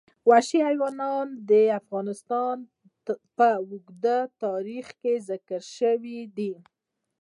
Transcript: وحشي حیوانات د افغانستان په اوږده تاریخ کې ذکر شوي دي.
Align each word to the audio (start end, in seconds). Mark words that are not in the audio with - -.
وحشي 0.29 0.59
حیوانات 0.67 1.29
د 1.49 1.51
افغانستان 1.79 2.55
په 3.37 3.47
اوږده 3.63 4.17
تاریخ 4.43 4.85
کې 5.01 5.13
ذکر 5.29 5.61
شوي 5.77 6.19
دي. 6.37 6.53